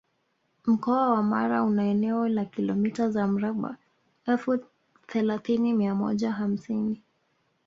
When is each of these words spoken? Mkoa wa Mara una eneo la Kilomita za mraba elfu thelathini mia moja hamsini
Mkoa 0.65 1.09
wa 1.09 1.23
Mara 1.23 1.63
una 1.63 1.83
eneo 1.83 2.27
la 2.27 2.45
Kilomita 2.45 3.09
za 3.09 3.27
mraba 3.27 3.77
elfu 4.25 4.59
thelathini 5.07 5.73
mia 5.73 5.95
moja 5.95 6.31
hamsini 6.31 7.01